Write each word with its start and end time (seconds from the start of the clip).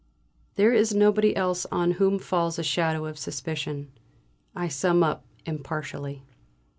There 0.55 0.73
is 0.73 0.95
nobody 0.95 1.35
else 1.35 1.67
on 1.67 1.91
whom 1.91 2.17
falls 2.17 2.57
a 2.57 2.63
shadow 2.63 3.05
of 3.05 3.19
suspicion. 3.19 3.91
I 4.55 4.67
sum 4.67 5.03
up 5.03 5.27
impartially. 5.45 6.23